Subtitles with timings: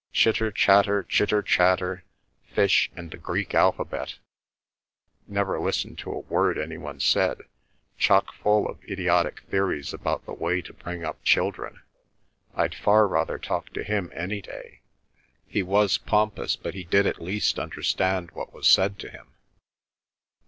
[0.11, 8.33] Chitter chatter chitter chatter—fish and the Greek alphabet—never listened to a word any one said—chock
[8.33, 13.83] full of idiotic theories about the way to bring up children—I'd far rather talk to
[13.83, 14.81] him any day.
[15.45, 19.35] He was pompous, but he did at least understand what was said to him."